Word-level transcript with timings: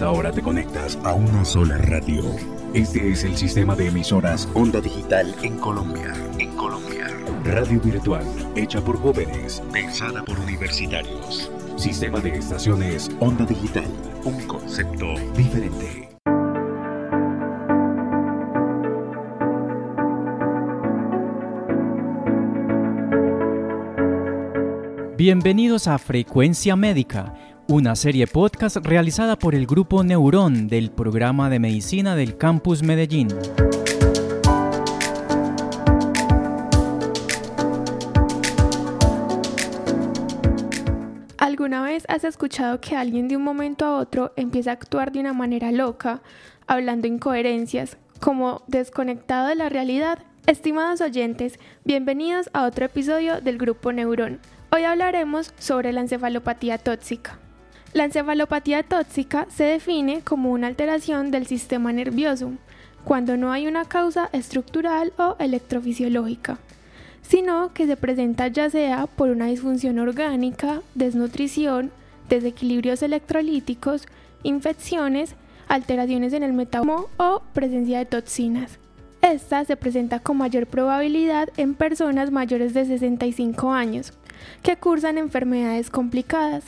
Esta 0.00 0.12
hora 0.12 0.32
te 0.32 0.40
conectas 0.40 0.98
a 1.04 1.12
una 1.12 1.44
sola 1.44 1.76
radio. 1.76 2.22
Este 2.72 3.10
es 3.10 3.22
el 3.22 3.36
sistema 3.36 3.76
de 3.76 3.88
emisoras 3.88 4.48
Onda 4.54 4.80
Digital 4.80 5.34
en 5.42 5.58
Colombia. 5.58 6.14
En 6.38 6.56
Colombia. 6.56 7.06
Radio 7.44 7.78
virtual, 7.82 8.24
hecha 8.56 8.80
por 8.80 8.98
jóvenes, 8.98 9.62
pensada 9.70 10.24
por 10.24 10.40
universitarios. 10.40 11.52
Sistema 11.76 12.18
de 12.18 12.30
estaciones 12.30 13.10
Onda 13.20 13.44
Digital. 13.44 13.84
Un 14.24 14.40
concepto 14.46 15.16
diferente. 15.36 16.08
Bienvenidos 25.18 25.86
a 25.86 25.98
Frecuencia 25.98 26.76
Médica, 26.76 27.34
una 27.70 27.94
serie 27.94 28.26
podcast 28.26 28.78
realizada 28.78 29.38
por 29.38 29.54
el 29.54 29.64
grupo 29.64 30.02
Neurón 30.02 30.66
del 30.66 30.90
programa 30.90 31.48
de 31.48 31.60
medicina 31.60 32.16
del 32.16 32.36
Campus 32.36 32.82
Medellín. 32.82 33.28
¿Alguna 41.38 41.82
vez 41.82 42.02
has 42.08 42.24
escuchado 42.24 42.80
que 42.80 42.96
alguien 42.96 43.28
de 43.28 43.36
un 43.36 43.44
momento 43.44 43.84
a 43.84 43.98
otro 43.98 44.32
empieza 44.34 44.70
a 44.70 44.74
actuar 44.74 45.12
de 45.12 45.20
una 45.20 45.32
manera 45.32 45.70
loca, 45.70 46.22
hablando 46.66 47.06
incoherencias, 47.06 47.98
como 48.18 48.64
desconectado 48.66 49.46
de 49.46 49.54
la 49.54 49.68
realidad? 49.68 50.18
Estimados 50.46 51.00
oyentes, 51.00 51.60
bienvenidos 51.84 52.50
a 52.52 52.64
otro 52.64 52.86
episodio 52.86 53.40
del 53.40 53.58
Grupo 53.58 53.92
Neurón. 53.92 54.40
Hoy 54.72 54.82
hablaremos 54.82 55.54
sobre 55.60 55.92
la 55.92 56.00
encefalopatía 56.00 56.76
tóxica. 56.76 57.38
La 57.92 58.04
encefalopatía 58.04 58.84
tóxica 58.84 59.46
se 59.50 59.64
define 59.64 60.20
como 60.20 60.52
una 60.52 60.68
alteración 60.68 61.32
del 61.32 61.46
sistema 61.46 61.92
nervioso, 61.92 62.52
cuando 63.04 63.36
no 63.36 63.50
hay 63.50 63.66
una 63.66 63.84
causa 63.84 64.30
estructural 64.32 65.12
o 65.18 65.34
electrofisiológica, 65.40 66.58
sino 67.22 67.72
que 67.74 67.88
se 67.88 67.96
presenta 67.96 68.46
ya 68.46 68.70
sea 68.70 69.06
por 69.08 69.30
una 69.30 69.46
disfunción 69.46 69.98
orgánica, 69.98 70.82
desnutrición, 70.94 71.90
desequilibrios 72.28 73.02
electrolíticos, 73.02 74.06
infecciones, 74.44 75.34
alteraciones 75.66 76.32
en 76.32 76.44
el 76.44 76.52
metabolismo 76.52 77.08
o 77.16 77.42
presencia 77.52 77.98
de 77.98 78.06
toxinas. 78.06 78.78
Esta 79.20 79.64
se 79.64 79.76
presenta 79.76 80.20
con 80.20 80.36
mayor 80.36 80.68
probabilidad 80.68 81.50
en 81.56 81.74
personas 81.74 82.30
mayores 82.30 82.72
de 82.72 82.84
65 82.84 83.72
años, 83.72 84.12
que 84.62 84.76
cursan 84.76 85.18
enfermedades 85.18 85.90
complicadas, 85.90 86.64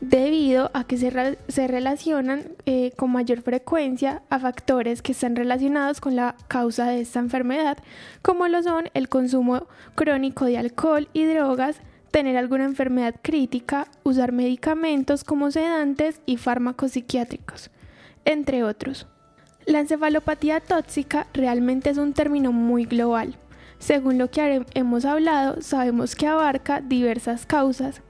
debido 0.00 0.70
a 0.74 0.84
que 0.84 0.96
se, 0.96 1.66
relacionan 1.66 2.44
eh, 2.66 2.92
con 2.96 3.12
mayor 3.12 3.42
frecuencia 3.42 4.22
a 4.30 4.38
factores 4.38 5.02
que 5.02 5.12
están 5.12 5.36
relacionados 5.36 6.00
con 6.00 6.16
la 6.16 6.36
causa 6.48 6.86
de 6.86 7.00
esta 7.00 7.20
enfermedad, 7.20 7.78
como 8.22 8.48
lo 8.48 8.62
son 8.62 8.90
el 8.94 9.08
consumo 9.08 9.66
crónico 9.94 10.44
de 10.44 10.58
alcohol 10.58 11.08
y 11.12 11.24
drogas, 11.24 11.80
tener 12.10 12.36
alguna 12.36 12.64
enfermedad 12.64 13.16
crítica, 13.22 13.88
usar 14.04 14.32
medicamentos 14.32 15.24
como 15.24 15.50
sedantes 15.50 16.20
y 16.26 16.36
fármacos 16.36 16.92
psiquiátricos, 16.92 17.70
entre 18.24 18.62
otros. 18.62 19.06
La 19.66 19.80
encefalopatía 19.80 20.60
tóxica 20.60 21.26
realmente 21.32 21.90
es 21.90 21.98
un 21.98 22.12
término 22.12 22.52
muy 22.52 22.84
global. 22.84 23.36
Según 23.78 24.18
lo 24.18 24.30
que 24.30 24.64
hemos 24.74 25.04
hablado, 25.04 25.60
sabemos 25.62 26.14
que 26.14 26.26
abarca 26.26 26.80
diversas 26.80 27.46
causas. 27.46 28.00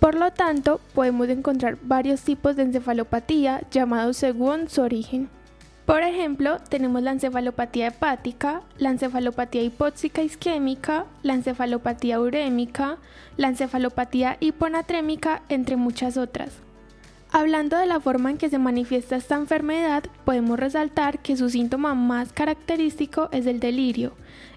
Por 0.00 0.14
lo 0.14 0.30
tanto, 0.30 0.80
podemos 0.94 1.28
encontrar 1.28 1.78
varios 1.82 2.20
tipos 2.20 2.56
de 2.56 2.64
encefalopatía 2.64 3.62
llamados 3.70 4.18
según 4.18 4.68
su 4.68 4.82
origen. 4.82 5.28
Por 5.86 6.02
ejemplo, 6.02 6.58
tenemos 6.68 7.02
la 7.02 7.12
encefalopatía 7.12 7.88
hepática, 7.88 8.62
la 8.76 8.90
encefalopatía 8.90 9.62
hipóxica 9.62 10.22
isquémica, 10.22 11.06
la 11.22 11.34
encefalopatía 11.34 12.20
urémica, 12.20 12.98
la 13.36 13.48
encefalopatía 13.48 14.36
hiponatrémica, 14.40 15.42
entre 15.48 15.76
muchas 15.76 16.16
otras. 16.16 16.50
Hablando 17.30 17.76
de 17.76 17.86
la 17.86 18.00
forma 18.00 18.30
en 18.30 18.38
que 18.38 18.50
se 18.50 18.58
manifiesta 18.58 19.16
esta 19.16 19.36
enfermedad, 19.36 20.04
podemos 20.24 20.58
resaltar 20.58 21.20
que 21.20 21.36
su 21.36 21.50
síntoma 21.50 21.94
más 21.94 22.32
característico 22.32 23.28
es 23.30 23.46
el 23.46 23.60
delirio, 23.60 24.12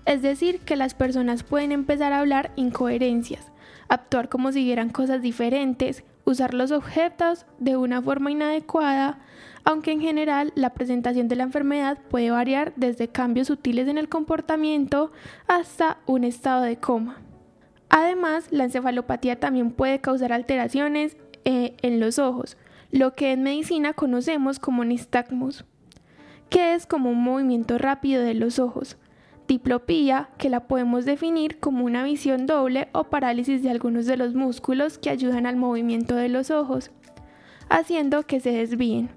es 0.05 0.21
decir, 0.21 0.59
que 0.61 0.75
las 0.75 0.93
personas 0.93 1.43
pueden 1.43 1.71
empezar 1.71 2.13
a 2.13 2.19
hablar 2.19 2.51
incoherencias, 2.55 3.51
actuar 3.89 4.29
como 4.29 4.51
si 4.51 4.63
vieran 4.63 4.89
cosas 4.89 5.21
diferentes, 5.21 6.03
usar 6.25 6.53
los 6.53 6.71
objetos 6.71 7.45
de 7.57 7.75
una 7.75 8.01
forma 8.01 8.31
inadecuada, 8.31 9.19
aunque 9.65 9.91
en 9.91 10.01
general 10.01 10.53
la 10.55 10.71
presentación 10.71 11.27
de 11.27 11.35
la 11.35 11.43
enfermedad 11.43 11.97
puede 12.09 12.31
variar 12.31 12.73
desde 12.75 13.09
cambios 13.09 13.47
sutiles 13.47 13.87
en 13.87 13.97
el 13.97 14.09
comportamiento 14.09 15.11
hasta 15.47 15.97
un 16.05 16.23
estado 16.23 16.63
de 16.63 16.77
coma. 16.77 17.17
Además, 17.89 18.47
la 18.51 18.65
encefalopatía 18.65 19.39
también 19.39 19.71
puede 19.71 19.99
causar 19.99 20.31
alteraciones 20.31 21.17
eh, 21.43 21.75
en 21.81 21.99
los 21.99 22.19
ojos, 22.19 22.57
lo 22.91 23.15
que 23.15 23.31
en 23.31 23.43
medicina 23.43 23.93
conocemos 23.93 24.59
como 24.59 24.85
nistagmus, 24.85 25.65
que 26.49 26.73
es 26.73 26.85
como 26.85 27.09
un 27.09 27.23
movimiento 27.23 27.77
rápido 27.77 28.21
de 28.21 28.35
los 28.35 28.59
ojos, 28.59 28.97
diplopía, 29.49 30.29
que 30.37 30.47
la 30.47 30.61
podemos 30.61 31.05
definir 31.05 31.59
como 31.59 31.83
una 31.83 32.03
visión 32.03 32.45
doble 32.45 32.87
o 32.93 33.05
parálisis 33.05 33.63
de 33.63 33.71
algunos 33.71 34.05
de 34.05 34.15
los 34.15 34.35
músculos 34.35 34.99
que 34.99 35.09
ayudan 35.09 35.47
al 35.47 35.57
movimiento 35.57 36.15
de 36.15 36.29
los 36.29 36.51
ojos, 36.51 36.91
haciendo 37.67 38.23
que 38.23 38.39
se 38.39 38.51
desvíen. 38.51 39.09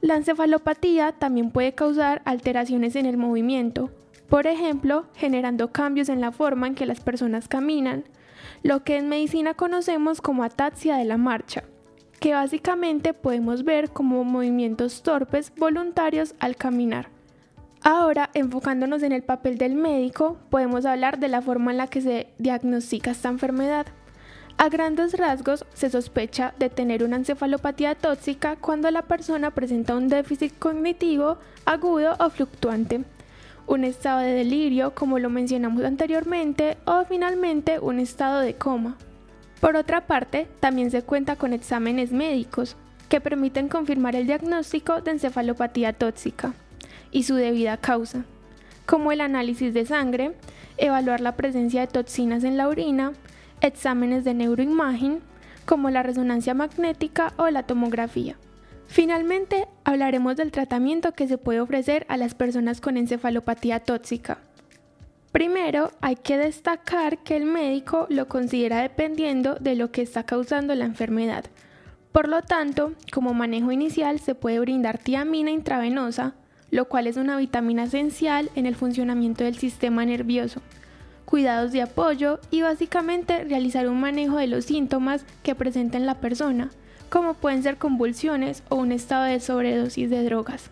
La 0.00 0.16
encefalopatía 0.16 1.12
también 1.12 1.50
puede 1.50 1.74
causar 1.74 2.22
alteraciones 2.24 2.94
en 2.94 3.04
el 3.04 3.16
movimiento, 3.16 3.90
por 4.28 4.46
ejemplo, 4.46 5.06
generando 5.16 5.72
cambios 5.72 6.08
en 6.08 6.20
la 6.20 6.30
forma 6.30 6.68
en 6.68 6.76
que 6.76 6.86
las 6.86 7.00
personas 7.00 7.48
caminan, 7.48 8.04
lo 8.62 8.84
que 8.84 8.96
en 8.96 9.08
medicina 9.08 9.54
conocemos 9.54 10.20
como 10.20 10.44
ataxia 10.44 10.96
de 10.96 11.04
la 11.04 11.16
marcha, 11.16 11.64
que 12.20 12.32
básicamente 12.32 13.12
podemos 13.12 13.64
ver 13.64 13.90
como 13.90 14.22
movimientos 14.22 15.02
torpes 15.02 15.52
voluntarios 15.56 16.34
al 16.38 16.54
caminar. 16.54 17.13
Ahora, 17.86 18.30
enfocándonos 18.32 19.02
en 19.02 19.12
el 19.12 19.22
papel 19.22 19.58
del 19.58 19.74
médico, 19.74 20.38
podemos 20.48 20.86
hablar 20.86 21.18
de 21.18 21.28
la 21.28 21.42
forma 21.42 21.70
en 21.70 21.76
la 21.76 21.86
que 21.86 22.00
se 22.00 22.28
diagnostica 22.38 23.10
esta 23.10 23.28
enfermedad. 23.28 23.84
A 24.56 24.70
grandes 24.70 25.12
rasgos, 25.18 25.66
se 25.74 25.90
sospecha 25.90 26.54
de 26.58 26.70
tener 26.70 27.04
una 27.04 27.16
encefalopatía 27.16 27.94
tóxica 27.94 28.56
cuando 28.56 28.90
la 28.90 29.02
persona 29.02 29.50
presenta 29.50 29.96
un 29.96 30.08
déficit 30.08 30.58
cognitivo 30.58 31.36
agudo 31.66 32.16
o 32.20 32.30
fluctuante, 32.30 33.04
un 33.66 33.84
estado 33.84 34.20
de 34.20 34.32
delirio, 34.32 34.94
como 34.94 35.18
lo 35.18 35.28
mencionamos 35.28 35.84
anteriormente, 35.84 36.78
o 36.86 37.04
finalmente 37.04 37.80
un 37.80 37.98
estado 37.98 38.40
de 38.40 38.54
coma. 38.54 38.96
Por 39.60 39.76
otra 39.76 40.06
parte, 40.06 40.48
también 40.58 40.90
se 40.90 41.02
cuenta 41.02 41.36
con 41.36 41.52
exámenes 41.52 42.12
médicos 42.12 42.76
que 43.10 43.20
permiten 43.20 43.68
confirmar 43.68 44.16
el 44.16 44.26
diagnóstico 44.26 45.02
de 45.02 45.10
encefalopatía 45.10 45.92
tóxica 45.92 46.54
y 47.10 47.24
su 47.24 47.34
debida 47.34 47.76
causa, 47.76 48.24
como 48.86 49.12
el 49.12 49.20
análisis 49.20 49.72
de 49.72 49.86
sangre, 49.86 50.32
evaluar 50.76 51.20
la 51.20 51.36
presencia 51.36 51.82
de 51.82 51.86
toxinas 51.86 52.44
en 52.44 52.56
la 52.56 52.68
orina, 52.68 53.12
exámenes 53.60 54.24
de 54.24 54.34
neuroimagen, 54.34 55.20
como 55.64 55.90
la 55.90 56.02
resonancia 56.02 56.54
magnética 56.54 57.32
o 57.36 57.48
la 57.50 57.62
tomografía. 57.62 58.36
Finalmente, 58.86 59.66
hablaremos 59.84 60.36
del 60.36 60.52
tratamiento 60.52 61.12
que 61.12 61.26
se 61.26 61.38
puede 61.38 61.60
ofrecer 61.60 62.04
a 62.08 62.16
las 62.16 62.34
personas 62.34 62.80
con 62.80 62.96
encefalopatía 62.96 63.80
tóxica. 63.80 64.38
Primero, 65.32 65.90
hay 66.00 66.16
que 66.16 66.38
destacar 66.38 67.18
que 67.18 67.36
el 67.36 67.44
médico 67.44 68.06
lo 68.08 68.28
considera 68.28 68.82
dependiendo 68.82 69.56
de 69.56 69.74
lo 69.74 69.90
que 69.90 70.02
está 70.02 70.24
causando 70.24 70.74
la 70.74 70.84
enfermedad. 70.84 71.44
Por 72.12 72.28
lo 72.28 72.42
tanto, 72.42 72.92
como 73.12 73.34
manejo 73.34 73.72
inicial 73.72 74.20
se 74.20 74.36
puede 74.36 74.60
brindar 74.60 74.98
tiamina 74.98 75.50
intravenosa, 75.50 76.34
lo 76.74 76.86
cual 76.86 77.06
es 77.06 77.16
una 77.16 77.36
vitamina 77.36 77.84
esencial 77.84 78.50
en 78.56 78.66
el 78.66 78.74
funcionamiento 78.74 79.44
del 79.44 79.56
sistema 79.56 80.04
nervioso, 80.04 80.60
cuidados 81.24 81.70
de 81.70 81.82
apoyo 81.82 82.40
y 82.50 82.62
básicamente 82.62 83.44
realizar 83.44 83.88
un 83.88 84.00
manejo 84.00 84.38
de 84.38 84.48
los 84.48 84.64
síntomas 84.64 85.24
que 85.44 85.54
presenta 85.54 86.00
la 86.00 86.16
persona, 86.16 86.72
como 87.10 87.34
pueden 87.34 87.62
ser 87.62 87.76
convulsiones 87.76 88.64
o 88.70 88.74
un 88.74 88.90
estado 88.90 89.22
de 89.26 89.38
sobredosis 89.38 90.10
de 90.10 90.24
drogas. 90.24 90.68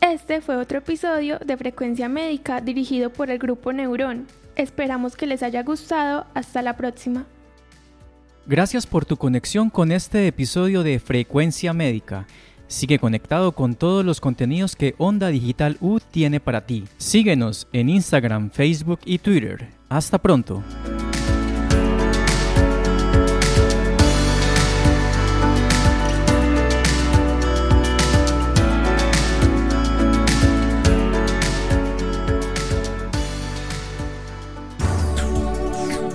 Este 0.00 0.40
fue 0.40 0.56
otro 0.56 0.78
episodio 0.78 1.38
de 1.38 1.56
Frecuencia 1.56 2.08
Médica 2.08 2.60
dirigido 2.60 3.10
por 3.10 3.30
el 3.30 3.38
grupo 3.38 3.72
Neurón. 3.72 4.26
Esperamos 4.56 5.14
que 5.16 5.28
les 5.28 5.44
haya 5.44 5.62
gustado. 5.62 6.26
Hasta 6.34 6.60
la 6.60 6.76
próxima. 6.76 7.24
Gracias 8.46 8.84
por 8.84 9.04
tu 9.04 9.16
conexión 9.16 9.70
con 9.70 9.92
este 9.92 10.26
episodio 10.26 10.82
de 10.82 10.98
Frecuencia 10.98 11.72
Médica. 11.72 12.26
Sigue 12.68 12.98
conectado 12.98 13.52
con 13.52 13.76
todos 13.76 14.04
los 14.04 14.20
contenidos 14.20 14.74
que 14.74 14.94
Onda 14.98 15.28
Digital 15.28 15.76
U 15.80 16.00
tiene 16.00 16.40
para 16.40 16.66
ti. 16.66 16.84
Síguenos 16.98 17.68
en 17.72 17.88
Instagram, 17.88 18.50
Facebook 18.50 19.00
y 19.04 19.18
Twitter. 19.18 19.68
Hasta 19.88 20.18
pronto. 20.18 20.62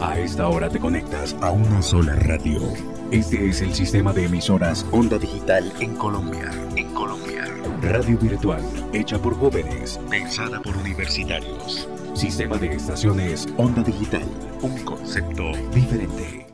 A 0.02 0.20
esta 0.20 0.48
hora 0.50 0.70
te 0.70 0.80
conectas 0.80 1.34
a 1.42 1.52
una 1.52 1.82
sola 1.82 2.16
radio. 2.16 3.01
Este 3.12 3.50
es 3.50 3.62
el 3.62 3.74
sistema 3.74 4.14
de 4.14 4.24
emisoras 4.24 4.86
Onda 4.90 5.18
Digital 5.18 5.74
en 5.82 5.98
Colombia. 5.98 6.50
En 6.78 6.94
Colombia. 6.94 7.46
Radio 7.82 8.18
virtual, 8.18 8.64
hecha 8.94 9.20
por 9.20 9.36
jóvenes, 9.36 10.00
pensada 10.10 10.62
por 10.62 10.78
universitarios. 10.78 11.90
Sistema 12.14 12.58
de 12.58 12.68
estaciones 12.68 13.50
Onda 13.58 13.84
Digital. 13.84 14.24
Un 14.62 14.82
concepto 14.86 15.52
diferente. 15.74 16.48